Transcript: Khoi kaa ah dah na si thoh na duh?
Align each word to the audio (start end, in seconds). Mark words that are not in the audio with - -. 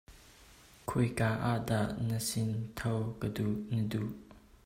Khoi 0.91 1.07
kaa 1.19 1.35
ah 1.49 1.59
dah 1.67 1.87
na 2.07 2.17
si 2.29 2.41
thoh 2.79 3.03
na 3.73 3.79
duh? 3.91 4.09